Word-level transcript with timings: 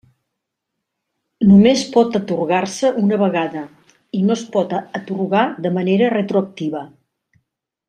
Només 1.49 1.83
pot 1.97 2.17
atorgar-se 2.19 2.91
una 3.03 3.21
vegada, 3.25 3.63
i 4.21 4.23
no 4.31 4.39
es 4.41 4.47
pot 4.57 4.75
atorgar 4.81 5.45
de 5.69 5.75
manera 5.79 6.09
retroactiva. 6.19 6.83